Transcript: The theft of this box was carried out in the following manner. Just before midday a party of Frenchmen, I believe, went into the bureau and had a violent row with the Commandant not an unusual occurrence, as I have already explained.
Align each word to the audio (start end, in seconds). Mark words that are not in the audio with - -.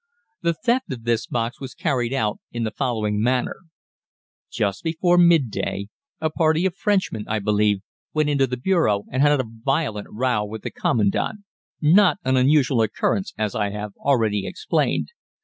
The 0.41 0.55
theft 0.55 0.91
of 0.91 1.03
this 1.03 1.27
box 1.27 1.61
was 1.61 1.75
carried 1.75 2.11
out 2.11 2.39
in 2.51 2.63
the 2.63 2.71
following 2.75 3.21
manner. 3.21 3.57
Just 4.49 4.81
before 4.81 5.15
midday 5.19 5.89
a 6.19 6.31
party 6.31 6.65
of 6.65 6.75
Frenchmen, 6.75 7.25
I 7.27 7.37
believe, 7.37 7.81
went 8.11 8.27
into 8.27 8.47
the 8.47 8.57
bureau 8.57 9.03
and 9.11 9.21
had 9.21 9.39
a 9.39 9.45
violent 9.47 10.07
row 10.09 10.43
with 10.43 10.63
the 10.63 10.71
Commandant 10.71 11.41
not 11.81 12.17
an 12.25 12.35
unusual 12.35 12.81
occurrence, 12.81 13.35
as 13.37 13.53
I 13.53 13.69
have 13.69 13.91
already 14.03 14.47
explained. 14.47 15.09